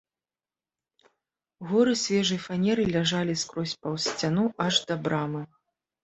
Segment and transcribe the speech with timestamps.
[1.71, 5.43] Горы свежай фанеры ляжалі скрозь паўз сцяну аж да брамы.